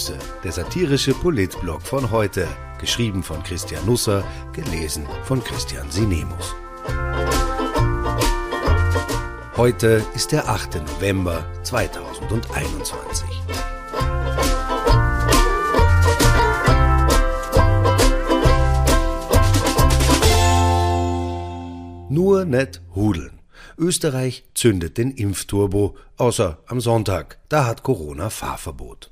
Grüße, 0.00 0.18
der 0.42 0.52
satirische 0.52 1.12
Politblog 1.12 1.82
von 1.82 2.10
heute, 2.10 2.48
geschrieben 2.78 3.22
von 3.22 3.42
Christian 3.42 3.84
Nusser, 3.84 4.24
gelesen 4.54 5.06
von 5.24 5.44
Christian 5.44 5.90
Sinemus. 5.90 6.54
Heute 9.58 10.02
ist 10.14 10.32
der 10.32 10.48
8. 10.48 10.76
November 10.76 11.44
2021. 11.64 13.28
Nur 22.08 22.46
nicht 22.46 22.80
hudeln. 22.94 23.38
Österreich 23.76 24.44
zündet 24.54 24.96
den 24.96 25.10
Impfturbo, 25.10 25.98
außer 26.16 26.56
am 26.66 26.80
Sonntag, 26.80 27.38
da 27.50 27.66
hat 27.66 27.82
Corona 27.82 28.30
Fahrverbot. 28.30 29.10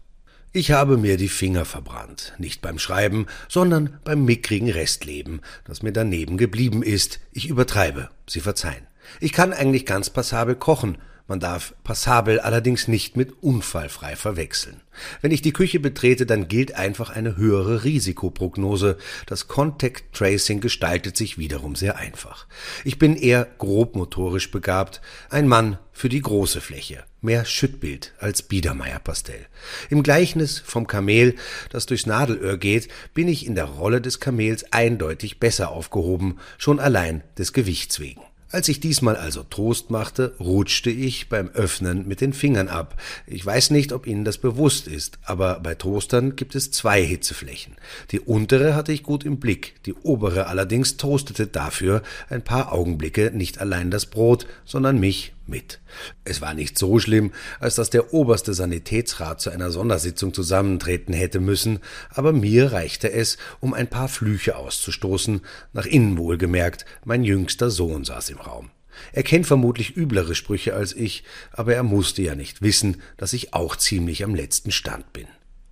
Ich 0.52 0.70
habe 0.70 0.96
mir 0.96 1.18
die 1.18 1.28
Finger 1.28 1.66
verbrannt, 1.66 2.32
nicht 2.38 2.62
beim 2.62 2.78
Schreiben, 2.78 3.26
sondern 3.48 4.00
beim 4.02 4.24
mickrigen 4.24 4.70
Restleben, 4.70 5.42
das 5.64 5.82
mir 5.82 5.92
daneben 5.92 6.38
geblieben 6.38 6.82
ist. 6.82 7.20
Ich 7.32 7.48
übertreibe, 7.48 8.08
Sie 8.26 8.40
verzeihen. 8.40 8.87
Ich 9.20 9.32
kann 9.32 9.52
eigentlich 9.52 9.86
ganz 9.86 10.10
passabel 10.10 10.54
kochen, 10.54 10.98
man 11.28 11.40
darf 11.40 11.74
passabel 11.84 12.40
allerdings 12.40 12.88
nicht 12.88 13.14
mit 13.14 13.42
unfallfrei 13.42 14.16
verwechseln. 14.16 14.80
Wenn 15.20 15.30
ich 15.30 15.42
die 15.42 15.52
Küche 15.52 15.78
betrete, 15.78 16.24
dann 16.24 16.48
gilt 16.48 16.74
einfach 16.74 17.10
eine 17.10 17.36
höhere 17.36 17.84
Risikoprognose. 17.84 18.96
Das 19.26 19.46
Contact 19.46 20.14
Tracing 20.14 20.60
gestaltet 20.60 21.18
sich 21.18 21.36
wiederum 21.36 21.76
sehr 21.76 21.98
einfach. 21.98 22.46
Ich 22.82 22.98
bin 22.98 23.14
eher 23.14 23.46
grobmotorisch 23.58 24.50
begabt, 24.50 25.02
ein 25.28 25.46
Mann 25.46 25.76
für 25.92 26.08
die 26.08 26.22
große 26.22 26.62
Fläche, 26.62 27.04
mehr 27.20 27.44
Schüttbild 27.44 28.14
als 28.18 28.40
Biedermeierpastell. 28.40 29.48
Im 29.90 30.02
Gleichnis 30.02 30.58
vom 30.58 30.86
Kamel, 30.86 31.34
das 31.68 31.84
durchs 31.84 32.06
Nadelöhr 32.06 32.56
geht, 32.56 32.88
bin 33.12 33.28
ich 33.28 33.44
in 33.44 33.54
der 33.54 33.66
Rolle 33.66 34.00
des 34.00 34.18
Kamels 34.18 34.72
eindeutig 34.72 35.38
besser 35.38 35.72
aufgehoben, 35.72 36.38
schon 36.56 36.80
allein 36.80 37.22
des 37.36 37.52
Gewichts 37.52 38.00
wegen. 38.00 38.22
Als 38.50 38.68
ich 38.68 38.80
diesmal 38.80 39.16
also 39.16 39.42
Trost 39.42 39.90
machte, 39.90 40.34
rutschte 40.40 40.88
ich 40.88 41.28
beim 41.28 41.48
Öffnen 41.48 42.08
mit 42.08 42.22
den 42.22 42.32
Fingern 42.32 42.68
ab. 42.68 42.98
Ich 43.26 43.44
weiß 43.44 43.70
nicht, 43.70 43.92
ob 43.92 44.06
Ihnen 44.06 44.24
das 44.24 44.38
bewusst 44.38 44.88
ist, 44.88 45.18
aber 45.22 45.60
bei 45.60 45.74
Toastern 45.74 46.34
gibt 46.34 46.54
es 46.54 46.70
zwei 46.70 47.04
Hitzeflächen. 47.04 47.76
Die 48.10 48.20
untere 48.20 48.74
hatte 48.74 48.92
ich 48.92 49.02
gut 49.02 49.24
im 49.24 49.38
Blick, 49.38 49.74
die 49.84 49.92
obere 49.92 50.46
allerdings 50.46 50.96
toastete 50.96 51.46
dafür 51.46 52.02
ein 52.30 52.42
paar 52.42 52.72
Augenblicke 52.72 53.32
nicht 53.34 53.60
allein 53.60 53.90
das 53.90 54.06
Brot, 54.06 54.46
sondern 54.64 54.98
mich 54.98 55.34
mit. 55.48 55.80
Es 56.24 56.40
war 56.40 56.54
nicht 56.54 56.78
so 56.78 56.98
schlimm, 56.98 57.32
als 57.60 57.74
dass 57.76 57.90
der 57.90 58.12
oberste 58.12 58.54
Sanitätsrat 58.54 59.40
zu 59.40 59.50
einer 59.50 59.70
Sondersitzung 59.70 60.34
zusammentreten 60.34 61.14
hätte 61.14 61.40
müssen, 61.40 61.80
aber 62.10 62.32
mir 62.32 62.72
reichte 62.72 63.10
es, 63.10 63.38
um 63.60 63.74
ein 63.74 63.88
paar 63.88 64.08
Flüche 64.08 64.56
auszustoßen, 64.56 65.40
nach 65.72 65.86
innen 65.86 66.18
wohlgemerkt, 66.18 66.84
mein 67.04 67.24
jüngster 67.24 67.70
Sohn 67.70 68.04
saß 68.04 68.30
im 68.30 68.38
Raum. 68.38 68.70
Er 69.12 69.22
kennt 69.22 69.46
vermutlich 69.46 69.96
üblere 69.96 70.34
Sprüche 70.34 70.74
als 70.74 70.92
ich, 70.92 71.24
aber 71.52 71.74
er 71.74 71.84
musste 71.84 72.22
ja 72.22 72.34
nicht 72.34 72.62
wissen, 72.62 73.00
dass 73.16 73.32
ich 73.32 73.54
auch 73.54 73.76
ziemlich 73.76 74.24
am 74.24 74.34
letzten 74.34 74.72
Stand 74.72 75.12
bin. 75.12 75.26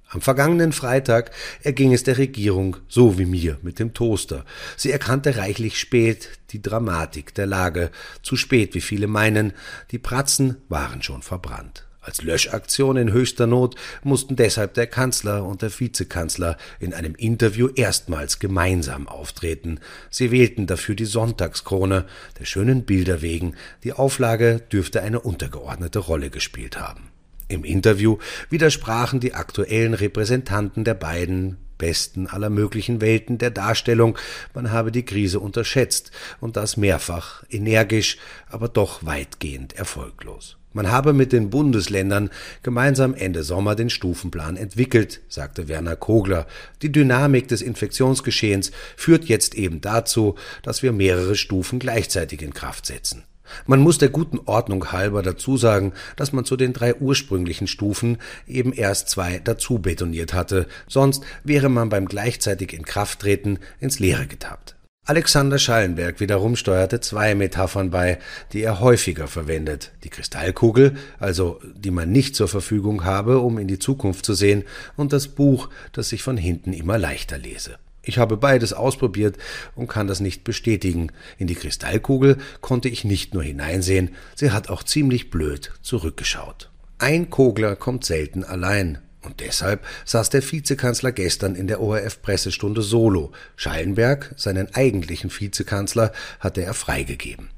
Am 0.09 0.21
vergangenen 0.21 0.73
Freitag 0.73 1.33
erging 1.63 1.93
es 1.93 2.05
der 2.05 2.17
Regierung 2.17 2.77
so 2.87 3.19
wie 3.19 3.27
mir 3.27 3.59
mit 3.63 3.81
dem 3.81 3.93
Toaster. 3.93 4.45
Sie 4.77 4.93
erkannte 4.93 5.37
reichlich 5.37 5.79
spät 5.79 6.29
die 6.51 6.63
Dramatik 6.63 7.35
der 7.35 7.47
Lage, 7.47 7.91
zu 8.23 8.37
spät, 8.37 8.75
wie 8.75 8.81
viele 8.81 9.09
meinen, 9.09 9.53
die 9.91 9.99
Pratzen 9.99 10.59
waren 10.69 11.03
schon 11.03 11.23
verbrannt. 11.23 11.87
Als 12.01 12.23
Löschaktion 12.23 12.97
in 12.97 13.13
höchster 13.13 13.49
Not 13.49 13.75
mussten 14.05 14.37
deshalb 14.37 14.75
der 14.75 14.87
Kanzler 14.87 15.45
und 15.45 15.63
der 15.63 15.77
Vizekanzler 15.77 16.57
in 16.79 16.95
einem 16.95 17.17
Interview 17.17 17.69
erstmals 17.75 18.39
gemeinsam 18.39 19.09
auftreten. 19.09 19.81
Sie 20.09 20.31
wählten 20.31 20.69
dafür 20.69 20.95
die 20.95 21.05
Sonntagskrone, 21.05 22.07
der 22.39 22.45
schönen 22.45 22.85
Bilder 22.85 23.23
wegen. 23.23 23.57
Die 23.83 23.93
Auflage 23.93 24.63
dürfte 24.71 25.03
eine 25.03 25.19
untergeordnete 25.19 25.99
Rolle 25.99 26.31
gespielt 26.31 26.79
haben. 26.79 27.11
Im 27.49 27.65
Interview 27.65 28.19
widersprachen 28.51 29.21
die 29.21 29.35
aktuellen 29.35 29.95
Repräsentanten 29.95 30.85
der 30.85 30.95
beiden 30.95 31.59
besten 31.79 32.27
aller 32.27 32.51
möglichen 32.51 33.01
Welten 33.01 33.39
der 33.39 33.51
Darstellung, 33.51 34.19
man 34.55 34.73
habe 34.73 34.91
die 34.91 35.05
Krise 35.05 35.41
unterschätzt 35.41 36.11
und 36.41 36.57
das 36.57 36.77
mehrfach, 36.77 37.45
energisch, 37.51 38.19
aber 38.49 38.69
doch 38.69 39.05
weitgehend 39.05 39.75
erfolglos. 39.75 40.57
Man 40.73 40.91
habe 40.91 41.15
mit 41.15 41.33
den 41.33 41.49
Bundesländern 41.49 42.29
gemeinsam 42.63 43.15
Ende 43.15 43.45
Sommer 43.45 43.75
den 43.75 43.89
Stufenplan 43.89 44.59
entwickelt, 44.59 45.23
sagte 45.29 45.69
Werner 45.69 45.97
Kogler. 45.97 46.47
Die 46.83 46.93
Dynamik 46.93 47.49
des 47.49 47.63
Infektionsgeschehens 47.63 48.73
führt 48.95 49.25
jetzt 49.25 49.55
eben 49.55 49.81
dazu, 49.81 50.35
dass 50.63 50.83
wir 50.83 50.93
mehrere 50.93 51.35
Stufen 51.35 51.79
gleichzeitig 51.79 52.43
in 52.43 52.53
Kraft 52.53 52.85
setzen. 52.85 53.23
Man 53.67 53.81
muss 53.81 53.99
der 53.99 54.09
guten 54.09 54.41
Ordnung 54.45 54.93
halber 54.93 55.23
dazu 55.23 55.57
sagen, 55.57 55.93
dass 56.17 56.33
man 56.33 56.45
zu 56.45 56.57
den 56.57 56.73
drei 56.73 56.95
ursprünglichen 56.95 57.67
Stufen 57.67 58.19
eben 58.47 58.73
erst 58.73 59.09
zwei 59.09 59.41
dazu 59.43 59.79
betoniert 59.79 60.35
hatte, 60.35 60.67
sonst 60.87 61.25
wäre 61.45 61.69
man 61.69 61.89
beim 61.89 62.07
gleichzeitig 62.07 62.73
Inkrafttreten 62.73 63.59
ins 63.81 63.99
Leere 63.99 64.27
getappt. 64.27 64.77
Alexander 65.09 65.61
Schallenberg 65.61 66.19
wiederum 66.19 66.57
steuerte 66.57 66.99
zwei 66.99 67.37
Metaphern 67.37 67.91
bei, 67.91 68.19
die 68.53 68.63
er 68.63 68.81
häufiger 68.81 69.29
verwendet. 69.29 69.93
Die 70.03 70.09
Kristallkugel, 70.09 70.97
also 71.21 71.61
die 71.77 71.93
man 71.93 72.11
nicht 72.11 72.35
zur 72.35 72.49
Verfügung 72.49 73.05
habe, 73.05 73.39
um 73.39 73.59
in 73.59 73.69
die 73.69 73.79
Zukunft 73.79 74.27
zu 74.27 74.35
sehen, 74.35 74.65
und 74.97 75.13
das 75.13 75.29
Buch, 75.29 75.69
das 75.93 76.09
sich 76.09 76.25
von 76.25 76.37
hinten 76.37 76.73
immer 76.73 76.99
leichter 76.99 77.39
lese. 77.39 77.79
Ich 78.07 78.19
habe 78.19 78.37
beides 78.37 78.73
ausprobiert 78.73 79.37
und 79.75 79.89
kann 79.89 80.07
das 80.07 80.21
nicht 80.21 80.45
bestätigen. 80.45 81.11
In 81.39 81.49
die 81.49 81.57
Kristallkugel 81.57 82.39
konnte 82.61 82.89
ich 82.89 83.05
nicht 83.05 83.35
nur 83.35 83.43
hineinsehen, 83.43 84.15
sie 84.37 84.53
hat 84.53 84.71
auch 84.71 84.85
ziemlich 84.85 85.29
blöd 85.29 85.73
zurückgeschaut. 85.83 86.71
Ein 86.99 87.31
Kogler 87.31 87.75
kommt 87.75 88.05
selten 88.05 88.45
allein. 88.45 88.99
Und 89.23 89.41
deshalb 89.41 89.85
saß 90.05 90.31
der 90.31 90.41
Vizekanzler 90.41 91.11
gestern 91.11 91.57
in 91.57 91.67
der 91.67 91.81
ORF-Pressestunde 91.81 92.81
solo. 92.81 93.33
Schallenberg, 93.57 94.33
seinen 94.37 94.73
eigentlichen 94.73 95.33
Vizekanzler, 95.33 96.13
hatte 96.39 96.63
er 96.63 96.75
freigegeben. 96.75 97.49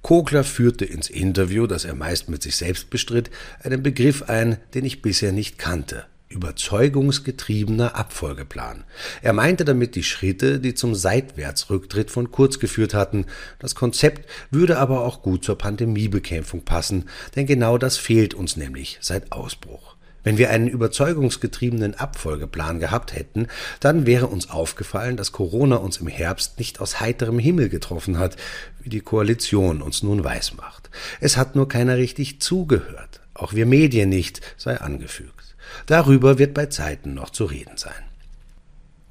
Kogler 0.00 0.44
führte 0.44 0.86
ins 0.86 1.10
Interview, 1.10 1.66
das 1.66 1.84
er 1.84 1.94
meist 1.94 2.30
mit 2.30 2.42
sich 2.42 2.56
selbst 2.56 2.88
bestritt, 2.88 3.30
einen 3.62 3.82
Begriff 3.82 4.22
ein, 4.22 4.56
den 4.72 4.86
ich 4.86 5.02
bisher 5.02 5.32
nicht 5.32 5.58
kannte 5.58 6.06
überzeugungsgetriebener 6.34 7.96
Abfolgeplan. 7.96 8.84
Er 9.22 9.32
meinte 9.32 9.64
damit 9.64 9.94
die 9.94 10.02
Schritte, 10.02 10.60
die 10.60 10.74
zum 10.74 10.94
Seitwärtsrücktritt 10.94 12.10
von 12.10 12.30
Kurz 12.30 12.58
geführt 12.58 12.92
hatten. 12.92 13.26
Das 13.58 13.74
Konzept 13.74 14.28
würde 14.50 14.78
aber 14.78 15.02
auch 15.02 15.22
gut 15.22 15.44
zur 15.44 15.56
Pandemiebekämpfung 15.56 16.64
passen, 16.64 17.08
denn 17.36 17.46
genau 17.46 17.78
das 17.78 17.96
fehlt 17.96 18.34
uns 18.34 18.56
nämlich 18.56 18.98
seit 19.00 19.32
Ausbruch. 19.32 19.94
Wenn 20.24 20.38
wir 20.38 20.50
einen 20.50 20.68
überzeugungsgetriebenen 20.68 21.94
Abfolgeplan 21.94 22.80
gehabt 22.80 23.14
hätten, 23.14 23.46
dann 23.80 24.06
wäre 24.06 24.26
uns 24.26 24.48
aufgefallen, 24.48 25.18
dass 25.18 25.32
Corona 25.32 25.76
uns 25.76 25.98
im 25.98 26.08
Herbst 26.08 26.58
nicht 26.58 26.80
aus 26.80 26.98
heiterem 27.00 27.38
Himmel 27.38 27.68
getroffen 27.68 28.18
hat, 28.18 28.36
wie 28.80 28.88
die 28.88 29.02
Koalition 29.02 29.82
uns 29.82 30.02
nun 30.02 30.24
weismacht. 30.24 30.88
Es 31.20 31.36
hat 31.36 31.54
nur 31.54 31.68
keiner 31.68 31.98
richtig 31.98 32.40
zugehört, 32.40 33.20
auch 33.34 33.52
wir 33.52 33.66
Medien 33.66 34.08
nicht, 34.08 34.40
sei 34.56 34.80
angefügt. 34.80 35.56
Darüber 35.86 36.38
wird 36.38 36.54
bei 36.54 36.66
Zeiten 36.66 37.14
noch 37.14 37.30
zu 37.30 37.44
reden 37.44 37.76
sein. 37.76 37.92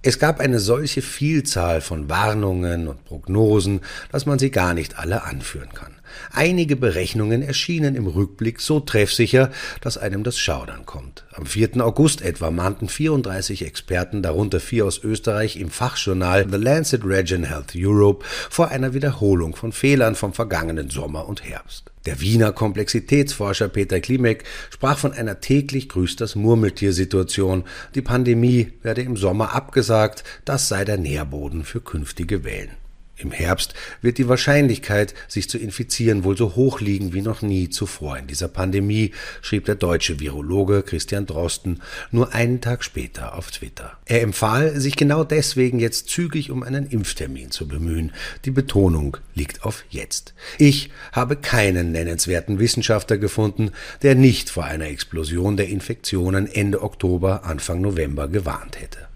Es 0.01 0.19
gab 0.19 0.39
eine 0.39 0.59
solche 0.59 1.01
Vielzahl 1.01 1.79
von 1.79 2.09
Warnungen 2.09 2.87
und 2.89 3.05
Prognosen, 3.05 3.81
dass 4.11 4.25
man 4.25 4.37
sie 4.37 4.51
gar 4.51 4.73
nicht 4.73 4.97
alle 4.99 5.23
anführen 5.23 5.73
kann. 5.73 5.95
Einige 6.31 6.75
Berechnungen 6.75 7.41
erschienen 7.41 7.95
im 7.95 8.07
Rückblick 8.07 8.59
so 8.59 8.79
treffsicher, 8.79 9.51
dass 9.81 9.97
einem 9.97 10.23
das 10.23 10.37
Schaudern 10.37 10.85
kommt. 10.85 11.25
Am 11.33 11.45
4. 11.45 11.83
August 11.85 12.21
etwa 12.21 12.51
mahnten 12.51 12.87
34 12.87 13.65
Experten, 13.65 14.21
darunter 14.21 14.59
vier 14.59 14.85
aus 14.85 15.03
Österreich, 15.03 15.57
im 15.57 15.69
Fachjournal 15.69 16.47
The 16.49 16.57
Lancet 16.57 17.03
Regen 17.05 17.43
Health 17.43 17.73
Europe 17.75 18.25
vor 18.49 18.69
einer 18.69 18.93
Wiederholung 18.93 19.55
von 19.55 19.71
Fehlern 19.71 20.15
vom 20.15 20.33
vergangenen 20.33 20.89
Sommer 20.89 21.27
und 21.27 21.43
Herbst. 21.43 21.91
Der 22.05 22.19
Wiener 22.19 22.51
Komplexitätsforscher 22.51 23.69
Peter 23.69 24.01
Klimek 24.01 24.43
sprach 24.69 24.97
von 24.97 25.13
einer 25.13 25.39
täglich 25.39 25.87
grüßt 25.87 26.19
das 26.19 26.35
Murmeltier-Situation. 26.35 27.63
Die 27.95 28.01
Pandemie 28.01 28.73
werde 28.81 29.01
im 29.01 29.15
Sommer 29.15 29.55
abgesagt, 29.55 30.23
das 30.43 30.67
sei 30.67 30.83
der 30.83 30.97
Nährboden 30.97 31.63
für 31.63 31.79
künftige 31.79 32.43
Wellen. 32.43 32.82
Im 33.15 33.31
Herbst 33.31 33.75
wird 34.01 34.17
die 34.17 34.27
Wahrscheinlichkeit, 34.27 35.13
sich 35.27 35.47
zu 35.47 35.59
infizieren, 35.59 36.23
wohl 36.23 36.35
so 36.35 36.55
hoch 36.55 36.81
liegen 36.81 37.13
wie 37.13 37.21
noch 37.21 37.43
nie 37.43 37.69
zuvor 37.69 38.17
in 38.17 38.25
dieser 38.25 38.47
Pandemie, 38.47 39.11
schrieb 39.41 39.65
der 39.65 39.75
deutsche 39.75 40.19
Virologe 40.19 40.81
Christian 40.81 41.27
Drosten 41.27 41.81
nur 42.09 42.33
einen 42.33 42.59
Tag 42.59 42.83
später 42.83 43.37
auf 43.37 43.51
Twitter. 43.51 43.97
Er 44.05 44.23
empfahl, 44.23 44.79
sich 44.79 44.95
genau 44.95 45.23
deswegen 45.23 45.79
jetzt 45.79 46.09
zügig 46.09 46.49
um 46.49 46.63
einen 46.63 46.87
Impftermin 46.87 47.51
zu 47.51 47.67
bemühen. 47.67 48.11
Die 48.45 48.51
Betonung 48.51 49.17
liegt 49.35 49.63
auf 49.63 49.85
jetzt. 49.89 50.33
Ich 50.57 50.89
habe 51.11 51.35
keinen 51.35 51.91
nennenswerten 51.91 52.57
Wissenschaftler 52.57 53.19
gefunden, 53.19 53.71
der 54.01 54.15
nicht 54.15 54.49
vor 54.49 54.63
einer 54.63 54.87
Explosion 54.87 55.55
der 55.55 55.69
Infektionen 55.69 56.47
Ende 56.47 56.81
Oktober, 56.81 57.45
Anfang 57.45 57.79
November 57.79 58.27
gewarnt 58.27 58.81
hätte. 58.81 59.12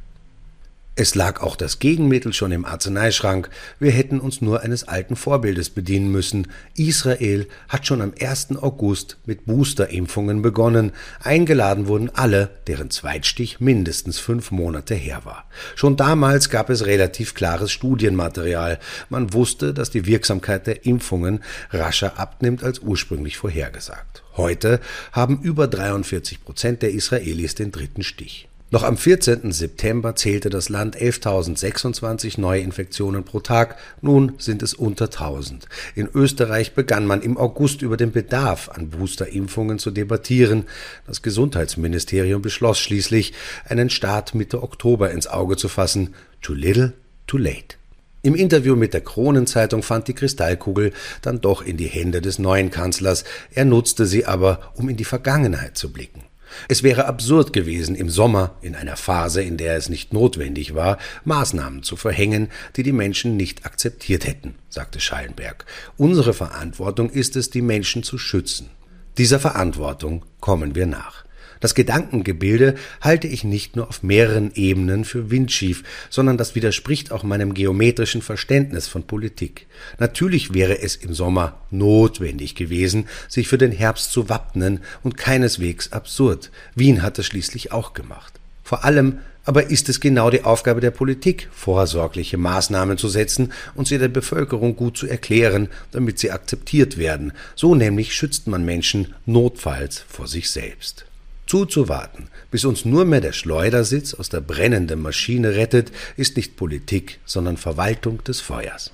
Es 1.00 1.14
lag 1.14 1.42
auch 1.44 1.56
das 1.56 1.78
Gegenmittel 1.78 2.34
schon 2.34 2.52
im 2.52 2.66
Arzneischrank, 2.66 3.52
wir 3.78 3.92
hätten 3.92 4.20
uns 4.20 4.42
nur 4.42 4.62
eines 4.62 4.88
alten 4.88 5.16
Vorbildes 5.16 5.70
bedienen 5.70 6.12
müssen. 6.12 6.48
Israel 6.76 7.48
hat 7.70 7.86
schon 7.86 8.02
am 8.02 8.14
1. 8.20 8.58
August 8.64 9.18
mit 9.28 9.46
Boosterimpfungen 9.46 10.42
begonnen, 10.42 10.94
eingeladen 11.22 11.86
wurden 11.86 12.10
alle, 12.16 12.50
deren 12.66 12.90
Zweitstich 12.90 13.60
mindestens 13.60 14.18
fünf 14.18 14.50
Monate 14.50 14.96
her 14.96 15.22
war. 15.24 15.46
Schon 15.76 15.98
damals 15.98 16.50
gab 16.50 16.72
es 16.72 16.88
relativ 16.88 17.36
klares 17.36 17.72
Studienmaterial, 17.72 18.80
man 19.10 19.34
wusste, 19.34 19.76
dass 19.76 19.92
die 19.92 20.08
Wirksamkeit 20.08 20.66
der 20.66 20.88
Impfungen 20.88 21.44
rascher 21.70 22.18
abnimmt 22.18 22.64
als 22.64 22.80
ursprünglich 22.80 23.38
vorhergesagt. 23.38 24.24
Heute 24.36 24.80
haben 25.12 25.42
über 25.44 25.68
43 25.68 26.44
Prozent 26.44 26.82
der 26.82 26.90
Israelis 26.90 27.54
den 27.54 27.72
dritten 27.72 28.02
Stich. 28.02 28.50
Noch 28.70 28.84
am 28.84 28.98
14. 28.98 29.54
September 29.54 30.18
zählte 30.18 30.50
das 30.50 30.68
Land 30.68 30.98
11.026 30.98 32.38
Neuinfektionen 32.38 33.24
pro 33.24 33.40
Tag, 33.40 33.78
nun 34.02 34.34
sind 34.40 34.62
es 34.62 34.74
unter 34.74 35.06
1000. 35.06 35.70
In 35.96 36.10
Österreich 36.14 36.74
begann 36.74 37.08
man 37.08 37.22
im 37.22 37.38
August 37.38 37.82
über 37.82 37.96
den 37.96 38.12
Bedarf 38.12 38.68
an 38.68 38.90
Boosterimpfungen 38.90 39.80
zu 39.80 39.90
debattieren. 39.90 40.66
Das 41.06 41.22
Gesundheitsministerium 41.22 42.42
beschloss 42.42 42.80
schließlich, 42.80 43.32
einen 43.64 43.90
Start 43.90 44.36
Mitte 44.36 44.62
Oktober 44.62 45.12
ins 45.12 45.28
Auge 45.28 45.56
zu 45.56 45.70
fassen. 45.70 46.14
Too 46.42 46.54
little, 46.54 46.92
too 47.26 47.38
late. 47.38 47.78
Im 48.22 48.36
Interview 48.36 48.76
mit 48.76 48.94
der 48.94 49.00
Kronenzeitung 49.00 49.82
fand 49.82 50.10
die 50.10 50.14
Kristallkugel 50.14 50.92
dann 51.22 51.40
doch 51.40 51.62
in 51.62 51.78
die 51.78 51.88
Hände 51.88 52.20
des 52.20 52.38
neuen 52.38 52.70
Kanzlers. 52.70 53.24
Er 53.54 53.64
nutzte 53.64 54.06
sie 54.06 54.26
aber, 54.26 54.74
um 54.76 54.90
in 54.90 54.98
die 54.98 55.06
Vergangenheit 55.06 55.78
zu 55.78 55.94
blicken. 55.94 56.27
Es 56.68 56.84
wäre 56.84 57.06
absurd 57.06 57.54
gewesen, 57.54 57.96
im 57.96 58.10
Sommer, 58.10 58.56
in 58.62 58.76
einer 58.76 58.98
Phase, 58.98 59.42
in 59.42 59.58
der 59.58 59.76
es 59.76 59.90
nicht 59.90 60.14
notwendig 60.14 60.76
war, 60.76 60.98
Maßnahmen 61.26 61.84
zu 61.84 61.96
verhängen, 61.96 62.50
die 62.76 62.84
die 62.84 62.92
Menschen 62.92 63.38
nicht 63.38 63.66
akzeptiert 63.66 64.26
hätten, 64.26 64.56
sagte 64.70 65.00
Schallenberg. 65.00 65.66
Unsere 65.98 66.34
Verantwortung 66.34 67.10
ist 67.10 67.36
es, 67.36 67.50
die 67.50 67.62
Menschen 67.62 68.04
zu 68.04 68.18
schützen. 68.18 68.70
Dieser 69.18 69.40
Verantwortung 69.40 70.26
kommen 70.40 70.76
wir 70.76 70.86
nach. 70.86 71.27
Das 71.60 71.76
Gedankengebilde 71.76 72.76
halte 73.02 73.28
ich 73.28 73.44
nicht 73.44 73.76
nur 73.76 73.88
auf 73.88 74.04
mehreren 74.04 74.52
Ebenen 74.56 75.06
für 75.06 75.32
windschief, 75.32 75.84
sondern 76.10 76.38
das 76.38 76.56
widerspricht 76.56 77.12
auch 77.12 77.24
meinem 77.24 77.54
geometrischen 77.54 78.22
Verständnis 78.22 78.88
von 78.88 79.04
Politik. 79.04 79.68
Natürlich 80.00 80.54
wäre 80.54 80.82
es 80.82 80.96
im 80.96 81.14
Sommer 81.14 81.62
notwendig 81.72 82.56
gewesen, 82.56 83.08
sich 83.28 83.48
für 83.48 83.58
den 83.58 83.72
Herbst 83.72 84.12
zu 84.12 84.30
wappnen 84.30 84.82
und 85.04 85.18
keineswegs 85.18 85.92
absurd. 85.92 86.52
Wien 86.76 87.02
hat 87.02 87.20
es 87.20 87.26
schließlich 87.26 87.72
auch 87.72 87.94
gemacht. 87.94 88.34
Vor 88.64 88.84
allem 88.84 89.20
aber 89.48 89.70
ist 89.70 89.88
es 89.88 90.02
genau 90.02 90.30
die 90.30 90.44
Aufgabe 90.44 90.82
der 90.82 90.92
Politik, 90.92 91.48
vorsorgliche 91.54 92.38
Maßnahmen 92.38 92.98
zu 92.98 93.08
setzen 93.08 93.54
und 93.76 93.88
sie 93.88 93.98
der 93.98 94.10
Bevölkerung 94.10 94.76
gut 94.76 94.98
zu 94.98 95.08
erklären, 95.08 95.70
damit 95.92 96.20
sie 96.20 96.32
akzeptiert 96.32 96.98
werden. 96.98 97.32
So 97.56 97.74
nämlich 97.74 98.14
schützt 98.14 98.48
man 98.48 98.66
Menschen 98.66 99.16
notfalls 99.26 100.04
vor 100.10 100.28
sich 100.28 100.52
selbst. 100.52 101.07
Zuzuwarten, 101.48 102.28
bis 102.52 102.66
uns 102.66 102.86
nur 102.86 103.06
mehr 103.06 103.22
der 103.22 103.32
Schleudersitz 103.32 104.14
aus 104.14 104.30
der 104.30 104.42
brennenden 104.42 105.02
Maschine 105.02 105.56
rettet, 105.56 105.92
ist 106.18 106.36
nicht 106.36 106.58
Politik, 106.58 107.20
sondern 107.26 107.58
Verwaltung 107.58 108.24
des 108.26 108.42
Feuers. 108.42 108.92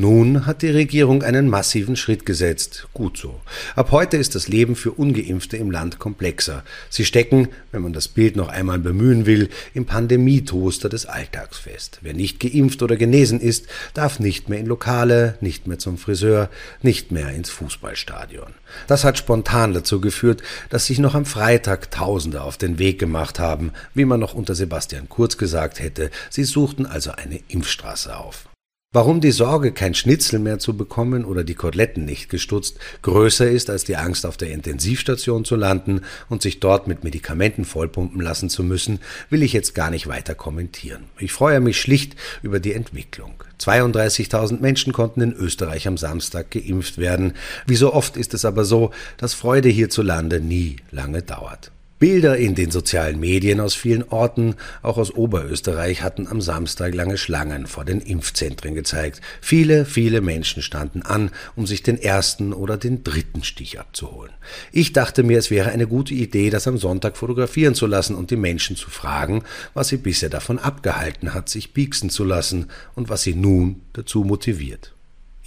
Nun 0.00 0.46
hat 0.46 0.62
die 0.62 0.70
Regierung 0.70 1.24
einen 1.24 1.48
massiven 1.48 1.96
Schritt 1.96 2.24
gesetzt. 2.24 2.86
Gut 2.94 3.18
so. 3.18 3.40
Ab 3.74 3.90
heute 3.90 4.16
ist 4.16 4.36
das 4.36 4.46
Leben 4.46 4.76
für 4.76 4.92
ungeimpfte 4.92 5.56
im 5.56 5.72
Land 5.72 5.98
komplexer. 5.98 6.62
Sie 6.88 7.04
stecken, 7.04 7.48
wenn 7.72 7.82
man 7.82 7.92
das 7.92 8.06
Bild 8.06 8.36
noch 8.36 8.46
einmal 8.46 8.78
bemühen 8.78 9.26
will, 9.26 9.48
im 9.74 9.86
Pandemietoaster 9.86 10.88
des 10.88 11.06
Alltags 11.06 11.58
fest. 11.58 11.98
Wer 12.02 12.14
nicht 12.14 12.38
geimpft 12.38 12.80
oder 12.84 12.96
genesen 12.96 13.40
ist, 13.40 13.66
darf 13.92 14.20
nicht 14.20 14.48
mehr 14.48 14.60
in 14.60 14.66
Lokale, 14.66 15.36
nicht 15.40 15.66
mehr 15.66 15.80
zum 15.80 15.98
Friseur, 15.98 16.48
nicht 16.80 17.10
mehr 17.10 17.30
ins 17.30 17.50
Fußballstadion. 17.50 18.54
Das 18.86 19.02
hat 19.02 19.18
spontan 19.18 19.74
dazu 19.74 20.00
geführt, 20.00 20.44
dass 20.70 20.86
sich 20.86 21.00
noch 21.00 21.16
am 21.16 21.24
Freitag 21.26 21.90
Tausende 21.90 22.42
auf 22.42 22.56
den 22.56 22.78
Weg 22.78 23.00
gemacht 23.00 23.40
haben, 23.40 23.72
wie 23.94 24.04
man 24.04 24.20
noch 24.20 24.34
unter 24.34 24.54
Sebastian 24.54 25.08
Kurz 25.08 25.38
gesagt 25.38 25.80
hätte. 25.80 26.12
Sie 26.30 26.44
suchten 26.44 26.86
also 26.86 27.10
eine 27.10 27.40
Impfstraße 27.48 28.16
auf. 28.16 28.48
Warum 28.90 29.20
die 29.20 29.32
Sorge, 29.32 29.72
kein 29.72 29.92
Schnitzel 29.92 30.38
mehr 30.38 30.58
zu 30.58 30.74
bekommen 30.74 31.26
oder 31.26 31.44
die 31.44 31.54
Koteletten 31.54 32.06
nicht 32.06 32.30
gestutzt, 32.30 32.78
größer 33.02 33.46
ist 33.46 33.68
als 33.68 33.84
die 33.84 33.96
Angst, 33.96 34.24
auf 34.24 34.38
der 34.38 34.50
Intensivstation 34.50 35.44
zu 35.44 35.56
landen 35.56 36.00
und 36.30 36.40
sich 36.40 36.58
dort 36.58 36.86
mit 36.86 37.04
Medikamenten 37.04 37.66
vollpumpen 37.66 38.18
lassen 38.22 38.48
zu 38.48 38.64
müssen, 38.64 39.00
will 39.28 39.42
ich 39.42 39.52
jetzt 39.52 39.74
gar 39.74 39.90
nicht 39.90 40.06
weiter 40.06 40.34
kommentieren. 40.34 41.04
Ich 41.18 41.32
freue 41.32 41.60
mich 41.60 41.78
schlicht 41.78 42.16
über 42.40 42.60
die 42.60 42.72
Entwicklung. 42.72 43.34
32.000 43.60 44.60
Menschen 44.60 44.94
konnten 44.94 45.20
in 45.20 45.34
Österreich 45.34 45.86
am 45.86 45.98
Samstag 45.98 46.50
geimpft 46.50 46.96
werden. 46.96 47.34
Wie 47.66 47.76
so 47.76 47.92
oft 47.92 48.16
ist 48.16 48.32
es 48.32 48.46
aber 48.46 48.64
so, 48.64 48.92
dass 49.18 49.34
Freude 49.34 49.68
hierzulande 49.68 50.40
nie 50.40 50.76
lange 50.90 51.20
dauert. 51.20 51.72
Bilder 51.98 52.36
in 52.36 52.54
den 52.54 52.70
sozialen 52.70 53.18
Medien 53.18 53.58
aus 53.58 53.74
vielen 53.74 54.04
Orten, 54.04 54.54
auch 54.82 54.98
aus 54.98 55.12
Oberösterreich, 55.12 56.02
hatten 56.02 56.28
am 56.28 56.40
Samstag 56.40 56.94
lange 56.94 57.18
Schlangen 57.18 57.66
vor 57.66 57.84
den 57.84 58.00
Impfzentren 58.00 58.74
gezeigt. 58.74 59.20
Viele, 59.40 59.84
viele 59.84 60.20
Menschen 60.20 60.62
standen 60.62 61.02
an, 61.02 61.30
um 61.56 61.66
sich 61.66 61.82
den 61.82 62.00
ersten 62.00 62.52
oder 62.52 62.76
den 62.76 63.02
dritten 63.02 63.42
Stich 63.42 63.80
abzuholen. 63.80 64.32
Ich 64.70 64.92
dachte 64.92 65.24
mir, 65.24 65.38
es 65.38 65.50
wäre 65.50 65.70
eine 65.70 65.88
gute 65.88 66.14
Idee, 66.14 66.50
das 66.50 66.68
am 66.68 66.78
Sonntag 66.78 67.16
fotografieren 67.16 67.74
zu 67.74 67.86
lassen 67.86 68.14
und 68.14 68.30
die 68.30 68.36
Menschen 68.36 68.76
zu 68.76 68.90
fragen, 68.90 69.42
was 69.74 69.88
sie 69.88 69.96
bisher 69.96 70.30
davon 70.30 70.58
abgehalten 70.58 71.34
hat, 71.34 71.48
sich 71.48 71.74
pieksen 71.74 72.10
zu 72.10 72.22
lassen 72.22 72.66
und 72.94 73.08
was 73.08 73.22
sie 73.22 73.34
nun 73.34 73.82
dazu 73.92 74.22
motiviert. 74.22 74.94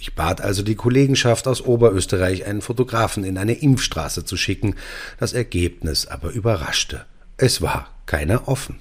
Ich 0.02 0.16
bat 0.16 0.40
also 0.40 0.64
die 0.64 0.74
Kollegenschaft 0.74 1.46
aus 1.46 1.62
Oberösterreich, 1.62 2.44
einen 2.44 2.60
Fotografen 2.60 3.22
in 3.22 3.38
eine 3.38 3.52
Impfstraße 3.52 4.24
zu 4.24 4.36
schicken. 4.36 4.74
Das 5.20 5.32
Ergebnis 5.32 6.08
aber 6.08 6.30
überraschte. 6.30 7.04
Es 7.36 7.62
war 7.62 7.88
keiner 8.04 8.48
offen. 8.48 8.80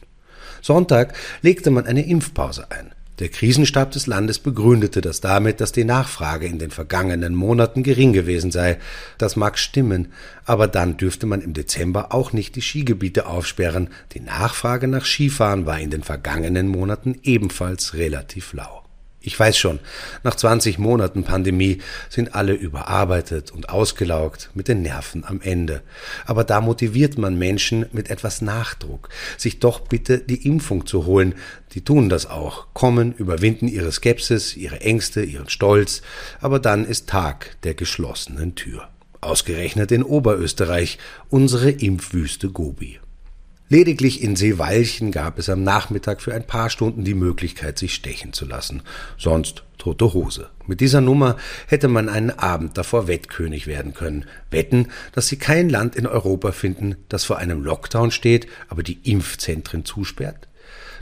Sonntag 0.63 1.13
legte 1.43 1.69
man 1.69 1.85
eine 1.85 2.07
Impfpause 2.07 2.71
ein. 2.71 2.89
Der 3.19 3.29
Krisenstab 3.29 3.91
des 3.91 4.07
Landes 4.07 4.39
begründete 4.39 5.01
das 5.01 5.21
damit, 5.21 5.61
dass 5.61 5.71
die 5.71 5.83
Nachfrage 5.83 6.47
in 6.47 6.57
den 6.57 6.71
vergangenen 6.71 7.35
Monaten 7.35 7.83
gering 7.83 8.13
gewesen 8.13 8.49
sei. 8.49 8.79
Das 9.19 9.35
mag 9.35 9.59
stimmen, 9.59 10.07
aber 10.45 10.67
dann 10.67 10.97
dürfte 10.97 11.27
man 11.27 11.41
im 11.41 11.53
Dezember 11.53 12.15
auch 12.15 12.33
nicht 12.33 12.55
die 12.55 12.63
Skigebiete 12.63 13.27
aufsperren. 13.27 13.89
Die 14.13 14.21
Nachfrage 14.21 14.87
nach 14.87 15.05
Skifahren 15.05 15.67
war 15.67 15.79
in 15.79 15.91
den 15.91 16.01
vergangenen 16.01 16.67
Monaten 16.67 17.19
ebenfalls 17.21 17.93
relativ 17.93 18.53
lau. 18.53 18.80
Ich 19.23 19.39
weiß 19.39 19.55
schon, 19.55 19.79
nach 20.23 20.33
20 20.33 20.79
Monaten 20.79 21.23
Pandemie 21.23 21.77
sind 22.09 22.33
alle 22.33 22.53
überarbeitet 22.53 23.51
und 23.51 23.69
ausgelaugt, 23.69 24.49
mit 24.55 24.67
den 24.67 24.81
Nerven 24.81 25.23
am 25.23 25.41
Ende. 25.41 25.83
Aber 26.25 26.43
da 26.43 26.59
motiviert 26.59 27.19
man 27.19 27.37
Menschen 27.37 27.85
mit 27.91 28.09
etwas 28.09 28.41
Nachdruck, 28.41 29.09
sich 29.37 29.59
doch 29.59 29.81
bitte 29.81 30.17
die 30.17 30.47
Impfung 30.47 30.87
zu 30.87 31.05
holen. 31.05 31.35
Die 31.73 31.85
tun 31.85 32.09
das 32.09 32.25
auch, 32.25 32.73
kommen, 32.73 33.13
überwinden 33.13 33.67
ihre 33.67 33.91
Skepsis, 33.91 34.57
ihre 34.57 34.81
Ängste, 34.81 35.21
ihren 35.21 35.49
Stolz, 35.49 36.01
aber 36.39 36.57
dann 36.57 36.83
ist 36.83 37.07
Tag 37.07 37.57
der 37.61 37.75
geschlossenen 37.75 38.55
Tür. 38.55 38.89
Ausgerechnet 39.21 39.91
in 39.91 40.01
Oberösterreich, 40.01 40.97
unsere 41.29 41.69
Impfwüste 41.69 42.49
Gobi. 42.49 42.99
Lediglich 43.71 44.21
in 44.21 44.35
Seewalchen 44.35 45.13
gab 45.13 45.39
es 45.39 45.47
am 45.47 45.63
Nachmittag 45.63 46.21
für 46.21 46.33
ein 46.33 46.45
paar 46.45 46.69
Stunden 46.69 47.05
die 47.05 47.13
Möglichkeit, 47.13 47.79
sich 47.79 47.93
stechen 47.93 48.33
zu 48.33 48.43
lassen. 48.43 48.81
Sonst 49.17 49.63
tote 49.77 50.13
Hose. 50.13 50.49
Mit 50.67 50.81
dieser 50.81 50.99
Nummer 50.99 51.37
hätte 51.67 51.87
man 51.87 52.09
einen 52.09 52.31
Abend 52.31 52.77
davor 52.77 53.07
Wettkönig 53.07 53.67
werden 53.67 53.93
können. 53.93 54.25
Wetten, 54.49 54.89
dass 55.13 55.29
sie 55.29 55.37
kein 55.37 55.69
Land 55.69 55.95
in 55.95 56.05
Europa 56.05 56.51
finden, 56.51 56.97
das 57.07 57.23
vor 57.23 57.37
einem 57.37 57.63
Lockdown 57.63 58.11
steht, 58.11 58.45
aber 58.67 58.83
die 58.83 58.99
Impfzentren 59.09 59.85
zusperrt? 59.85 60.49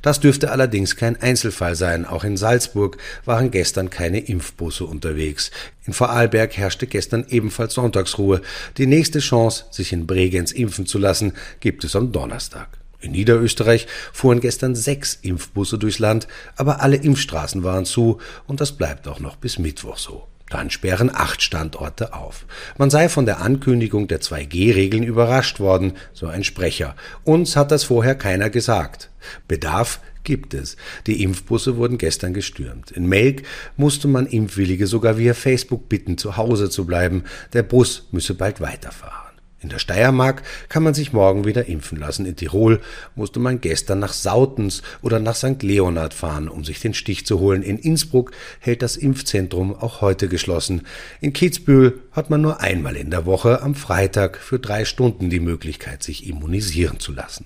Das 0.02 0.20
dürfte 0.20 0.52
allerdings 0.52 0.96
kein 0.96 1.22
Einzelfall 1.22 1.76
sein. 1.76 2.06
Auch 2.06 2.24
in 2.24 2.38
Salzburg 2.38 2.98
waren 3.26 3.52
gestern 3.52 3.90
keine 3.90 4.20
Impfbusse 4.20 4.86
unterwegs. 4.86 5.52
In 5.86 5.94
Vorarlberg 5.94 6.56
herrschte 6.58 6.88
gestern 6.88 7.26
ebenfalls 7.30 7.74
Sonntagsruhe. 7.74 8.42
Die 8.78 8.88
nächste 8.88 9.20
Chance, 9.20 9.66
sich 9.72 9.94
in 9.94 10.08
Bregenz 10.08 10.52
impfen 10.52 10.86
zu 10.86 10.98
lassen, 10.98 11.34
gibt 11.60 11.84
es 11.84 11.96
am 11.96 12.12
Donnerstag. 12.12 12.68
In 13.02 13.14
Niederösterreich 13.14 13.88
fuhren 14.12 14.42
gestern 14.42 14.76
sechs 14.76 15.18
Impfbusse 15.22 15.78
durchs 15.78 16.00
Land, 16.00 16.28
aber 16.58 16.82
alle 16.82 16.98
Impfstraßen 16.98 17.64
waren 17.64 17.86
zu 17.86 18.20
und 18.46 18.60
das 18.60 18.74
bleibt 18.74 19.08
auch 19.08 19.22
noch 19.22 19.38
bis 19.38 19.58
Mittwoch 19.58 19.98
so. 19.98 20.28
Dann 20.50 20.70
sperren 20.70 21.12
acht 21.14 21.42
Standorte 21.42 22.14
auf. 22.14 22.46
Man 22.78 22.90
sei 22.90 23.10
von 23.10 23.26
der 23.26 23.42
Ankündigung 23.42 24.08
der 24.08 24.22
2G-Regeln 24.22 25.04
überrascht 25.04 25.60
worden, 25.60 25.94
so 26.14 26.28
ein 26.28 26.44
Sprecher. 26.44 26.96
Uns 27.24 27.56
hat 27.56 27.72
das 27.72 27.84
vorher 27.84 28.16
keiner 28.16 28.50
gesagt. 28.50 29.10
Bedarf 29.48 30.00
gibt 30.24 30.54
es. 30.54 30.78
Die 31.08 31.24
Impfbusse 31.24 31.78
wurden 31.78 31.98
gestern 31.98 32.34
gestürmt. 32.34 32.92
In 32.92 33.08
Melk 33.08 33.44
musste 33.78 34.08
man 34.08 34.26
Impfwillige 34.26 34.88
sogar 34.88 35.18
via 35.18 35.34
Facebook 35.34 35.90
bitten, 35.90 36.18
zu 36.18 36.38
Hause 36.38 36.70
zu 36.70 36.86
bleiben. 36.86 37.24
Der 37.54 37.64
Bus 37.64 38.08
müsse 38.12 38.34
bald 38.34 38.62
weiterfahren. 38.62 39.29
In 39.62 39.70
der 39.70 39.80
Steiermark 39.80 40.44
kann 40.70 40.84
man 40.84 40.94
sich 40.94 41.12
morgen 41.12 41.44
wieder 41.44 41.66
impfen 41.66 42.00
lassen. 42.00 42.26
In 42.26 42.38
Tirol 42.38 42.80
musste 43.16 43.40
man 43.40 43.60
gestern 43.60 44.00
nach 44.00 44.14
Sautens 44.14 44.82
oder 45.02 45.20
nach 45.20 45.36
St. 45.36 45.62
Leonhard 45.62 46.14
fahren, 46.14 46.48
um 46.48 46.64
sich 46.64 46.80
den 46.80 46.94
Stich 46.94 47.26
zu 47.26 47.40
holen. 47.40 47.62
In 47.62 47.78
Innsbruck 47.78 48.32
hält 48.60 48.82
das 48.82 48.96
Impfzentrum 48.96 49.76
auch 49.76 50.00
heute 50.00 50.30
geschlossen. 50.30 50.84
In 51.20 51.34
Kitzbühel 51.34 52.00
hat 52.14 52.30
man 52.30 52.42
nur 52.42 52.62
einmal 52.62 52.96
in 52.96 53.12
der 53.12 53.26
Woche 53.26 53.62
am 53.62 53.76
Freitag 53.76 54.38
für 54.38 54.60
drei 54.60 54.86
Stunden 54.86 55.30
die 55.30 55.42
Möglichkeit, 55.42 56.04
sich 56.04 56.28
immunisieren 56.28 57.00
zu 57.00 57.12
lassen. 57.12 57.46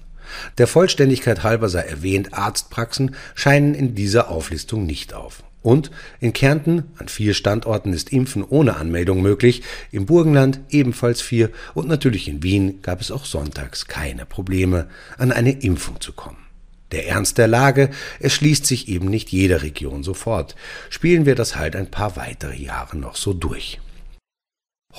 Der 0.58 0.67
Vollständigkeit 0.67 1.43
halber 1.43 1.67
sei 1.67 1.82
erwähnt, 1.82 2.34
Arztpraxen 2.34 3.15
scheinen 3.34 3.74
in 3.74 3.96
dieser 3.96 4.29
Auflistung 4.29 4.86
nicht 4.86 5.13
auf. 5.13 5.43
Und 5.63 5.89
in 6.20 6.34
Kärnten 6.34 6.84
an 6.98 7.08
vier 7.08 7.34
Standorten 7.34 7.93
ist 7.93 8.12
Impfen 8.12 8.43
ohne 8.43 8.75
Anmeldung 8.75 9.22
möglich, 9.22 9.63
im 9.91 10.05
Burgenland 10.05 10.60
ebenfalls 10.70 11.22
vier 11.22 11.50
und 11.74 11.88
natürlich 11.88 12.27
in 12.27 12.43
Wien 12.43 12.82
gab 12.82 13.01
es 13.01 13.10
auch 13.10 13.25
sonntags 13.25 13.88
keine 13.88 14.25
Probleme, 14.25 14.88
an 15.17 15.32
eine 15.32 15.51
Impfung 15.51 16.01
zu 16.01 16.12
kommen. 16.12 16.38
Der 16.91 17.08
Ernst 17.08 17.39
der 17.39 17.48
Lage 17.48 17.89
erschließt 18.20 18.65
sich 18.67 18.88
eben 18.88 19.08
nicht 19.08 19.29
jeder 19.29 19.63
Region 19.63 20.03
sofort. 20.03 20.55
Spielen 20.91 21.25
wir 21.25 21.34
das 21.34 21.55
halt 21.55 21.75
ein 21.75 21.89
paar 21.89 22.17
weitere 22.17 22.55
Jahre 22.55 22.98
noch 22.98 23.15
so 23.15 23.34
durch. 23.34 23.79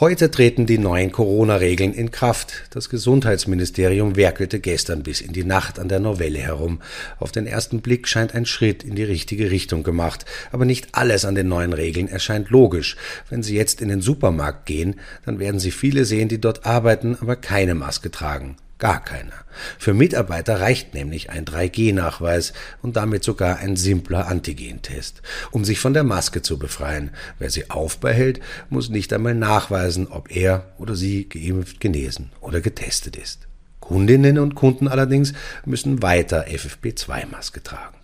Heute 0.00 0.28
treten 0.28 0.66
die 0.66 0.78
neuen 0.78 1.12
Corona-Regeln 1.12 1.94
in 1.94 2.10
Kraft. 2.10 2.64
Das 2.70 2.88
Gesundheitsministerium 2.88 4.16
werkelte 4.16 4.58
gestern 4.58 5.04
bis 5.04 5.20
in 5.20 5.32
die 5.32 5.44
Nacht 5.44 5.78
an 5.78 5.88
der 5.88 6.00
Novelle 6.00 6.40
herum. 6.40 6.80
Auf 7.20 7.30
den 7.30 7.46
ersten 7.46 7.80
Blick 7.80 8.08
scheint 8.08 8.34
ein 8.34 8.44
Schritt 8.44 8.82
in 8.82 8.96
die 8.96 9.04
richtige 9.04 9.52
Richtung 9.52 9.84
gemacht. 9.84 10.24
Aber 10.50 10.64
nicht 10.64 10.88
alles 10.96 11.24
an 11.24 11.36
den 11.36 11.46
neuen 11.46 11.72
Regeln 11.72 12.08
erscheint 12.08 12.50
logisch. 12.50 12.96
Wenn 13.30 13.44
Sie 13.44 13.54
jetzt 13.54 13.80
in 13.80 13.88
den 13.88 14.00
Supermarkt 14.00 14.66
gehen, 14.66 14.96
dann 15.26 15.38
werden 15.38 15.60
Sie 15.60 15.70
viele 15.70 16.04
sehen, 16.04 16.28
die 16.28 16.40
dort 16.40 16.66
arbeiten, 16.66 17.16
aber 17.20 17.36
keine 17.36 17.76
Maske 17.76 18.10
tragen. 18.10 18.56
Gar 18.84 19.02
keiner. 19.02 19.32
Für 19.78 19.94
Mitarbeiter 19.94 20.60
reicht 20.60 20.92
nämlich 20.92 21.30
ein 21.30 21.46
3G-Nachweis 21.46 22.52
und 22.82 22.96
damit 22.96 23.24
sogar 23.24 23.56
ein 23.56 23.76
simpler 23.76 24.28
Antigentest, 24.28 25.22
um 25.52 25.64
sich 25.64 25.80
von 25.80 25.94
der 25.94 26.04
Maske 26.04 26.42
zu 26.42 26.58
befreien. 26.58 27.10
Wer 27.38 27.48
sie 27.48 27.70
aufbehält, 27.70 28.40
muss 28.68 28.90
nicht 28.90 29.10
einmal 29.14 29.34
nachweisen, 29.34 30.06
ob 30.08 30.30
er 30.30 30.74
oder 30.76 30.96
sie 30.96 31.26
geimpft, 31.26 31.80
genesen 31.80 32.30
oder 32.42 32.60
getestet 32.60 33.16
ist. 33.16 33.48
Kundinnen 33.80 34.38
und 34.38 34.54
Kunden 34.54 34.86
allerdings 34.86 35.32
müssen 35.64 36.02
weiter 36.02 36.44
FFP2-Maske 36.46 37.62
tragen. 37.62 37.96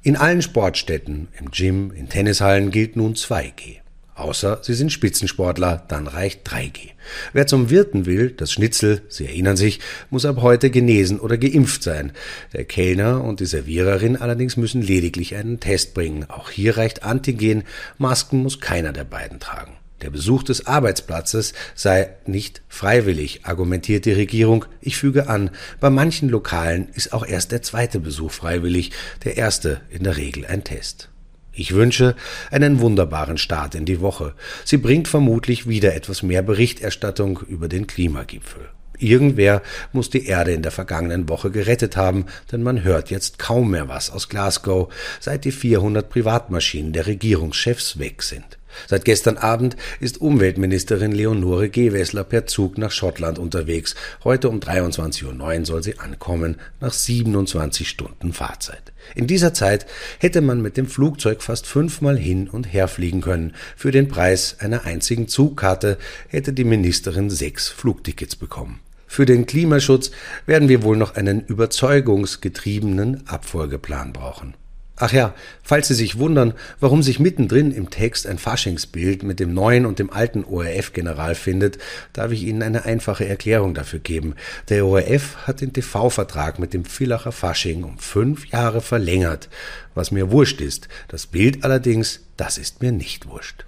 In 0.00 0.16
allen 0.16 0.40
Sportstätten, 0.40 1.28
im 1.38 1.50
Gym, 1.50 1.92
in 1.92 2.08
Tennishallen 2.08 2.70
gilt 2.70 2.96
nun 2.96 3.16
2G. 3.16 3.80
Außer 4.16 4.60
Sie 4.62 4.72
sind 4.72 4.92
Spitzensportler, 4.92 5.84
dann 5.88 6.06
reicht 6.06 6.48
3G. 6.48 6.92
Wer 7.34 7.46
zum 7.46 7.68
Wirten 7.68 8.06
will, 8.06 8.30
das 8.30 8.50
Schnitzel, 8.50 9.02
Sie 9.10 9.26
erinnern 9.26 9.58
sich, 9.58 9.78
muss 10.08 10.24
ab 10.24 10.38
heute 10.40 10.70
genesen 10.70 11.20
oder 11.20 11.36
geimpft 11.36 11.82
sein. 11.82 12.12
Der 12.54 12.64
Kellner 12.64 13.22
und 13.22 13.40
die 13.40 13.46
Serviererin 13.46 14.16
allerdings 14.16 14.56
müssen 14.56 14.80
lediglich 14.80 15.36
einen 15.36 15.60
Test 15.60 15.92
bringen. 15.92 16.24
Auch 16.30 16.50
hier 16.50 16.78
reicht 16.78 17.02
Antigen, 17.02 17.64
Masken 17.98 18.42
muss 18.42 18.58
keiner 18.58 18.94
der 18.94 19.04
beiden 19.04 19.38
tragen. 19.38 19.72
Der 20.00 20.08
Besuch 20.10 20.42
des 20.42 20.66
Arbeitsplatzes 20.66 21.52
sei 21.74 22.10
nicht 22.24 22.62
freiwillig, 22.68 23.44
argumentiert 23.44 24.06
die 24.06 24.12
Regierung. 24.12 24.64
Ich 24.80 24.96
füge 24.96 25.28
an, 25.28 25.50
bei 25.78 25.90
manchen 25.90 26.30
Lokalen 26.30 26.88
ist 26.94 27.12
auch 27.12 27.26
erst 27.26 27.52
der 27.52 27.62
zweite 27.62 28.00
Besuch 28.00 28.32
freiwillig, 28.32 28.92
der 29.24 29.36
erste 29.36 29.82
in 29.90 30.04
der 30.04 30.16
Regel 30.16 30.46
ein 30.46 30.64
Test. 30.64 31.10
Ich 31.58 31.72
wünsche 31.74 32.14
einen 32.50 32.80
wunderbaren 32.80 33.38
Start 33.38 33.74
in 33.74 33.86
die 33.86 34.02
Woche. 34.02 34.34
Sie 34.66 34.76
bringt 34.76 35.08
vermutlich 35.08 35.66
wieder 35.66 35.94
etwas 35.94 36.22
mehr 36.22 36.42
Berichterstattung 36.42 37.40
über 37.48 37.66
den 37.68 37.86
Klimagipfel. 37.86 38.68
Irgendwer 38.98 39.62
muss 39.92 40.10
die 40.10 40.26
Erde 40.26 40.52
in 40.52 40.60
der 40.60 40.70
vergangenen 40.70 41.30
Woche 41.30 41.50
gerettet 41.50 41.96
haben, 41.96 42.26
denn 42.52 42.62
man 42.62 42.84
hört 42.84 43.10
jetzt 43.10 43.38
kaum 43.38 43.70
mehr 43.70 43.88
was 43.88 44.10
aus 44.10 44.28
Glasgow, 44.28 44.92
seit 45.18 45.46
die 45.46 45.52
400 45.52 46.10
Privatmaschinen 46.10 46.92
der 46.92 47.06
Regierungschefs 47.06 47.98
weg 47.98 48.22
sind. 48.22 48.58
Seit 48.86 49.04
gestern 49.04 49.36
Abend 49.36 49.76
ist 50.00 50.20
Umweltministerin 50.20 51.12
Leonore 51.12 51.68
Gewessler 51.68 52.24
per 52.24 52.46
Zug 52.46 52.78
nach 52.78 52.90
Schottland 52.90 53.38
unterwegs. 53.38 53.94
Heute 54.24 54.48
um 54.48 54.60
23.09 54.60 55.58
Uhr 55.58 55.66
soll 55.66 55.82
sie 55.82 55.98
ankommen, 55.98 56.56
nach 56.80 56.92
27 56.92 57.88
Stunden 57.88 58.32
Fahrzeit. 58.32 58.92
In 59.14 59.26
dieser 59.26 59.54
Zeit 59.54 59.86
hätte 60.18 60.40
man 60.40 60.62
mit 60.62 60.76
dem 60.76 60.86
Flugzeug 60.86 61.42
fast 61.42 61.66
fünfmal 61.66 62.18
hin 62.18 62.48
und 62.48 62.72
her 62.72 62.88
fliegen 62.88 63.20
können. 63.20 63.54
Für 63.76 63.90
den 63.90 64.08
Preis 64.08 64.56
einer 64.58 64.84
einzigen 64.84 65.28
Zugkarte 65.28 65.98
hätte 66.28 66.52
die 66.52 66.64
Ministerin 66.64 67.30
sechs 67.30 67.68
Flugtickets 67.68 68.36
bekommen. 68.36 68.80
Für 69.06 69.24
den 69.24 69.46
Klimaschutz 69.46 70.10
werden 70.46 70.68
wir 70.68 70.82
wohl 70.82 70.96
noch 70.96 71.14
einen 71.14 71.40
überzeugungsgetriebenen 71.40 73.26
Abfolgeplan 73.28 74.12
brauchen. 74.12 74.54
Ach 74.98 75.12
ja, 75.12 75.34
falls 75.62 75.88
Sie 75.88 75.94
sich 75.94 76.18
wundern, 76.18 76.54
warum 76.80 77.02
sich 77.02 77.20
mittendrin 77.20 77.70
im 77.70 77.90
Text 77.90 78.26
ein 78.26 78.38
Faschingsbild 78.38 79.24
mit 79.24 79.40
dem 79.40 79.52
neuen 79.52 79.84
und 79.84 79.98
dem 79.98 80.10
alten 80.10 80.42
ORF-General 80.42 81.34
findet, 81.34 81.76
darf 82.14 82.32
ich 82.32 82.44
Ihnen 82.44 82.62
eine 82.62 82.86
einfache 82.86 83.26
Erklärung 83.26 83.74
dafür 83.74 83.98
geben. 83.98 84.34
Der 84.70 84.86
ORF 84.86 85.46
hat 85.46 85.60
den 85.60 85.74
TV-Vertrag 85.74 86.58
mit 86.58 86.72
dem 86.72 86.86
Villacher 86.86 87.32
Fasching 87.32 87.84
um 87.84 87.98
fünf 87.98 88.46
Jahre 88.46 88.80
verlängert. 88.80 89.50
Was 89.94 90.12
mir 90.12 90.30
wurscht 90.30 90.62
ist, 90.62 90.88
das 91.08 91.26
Bild 91.26 91.62
allerdings, 91.62 92.20
das 92.38 92.56
ist 92.56 92.80
mir 92.80 92.92
nicht 92.92 93.28
wurscht. 93.28 93.66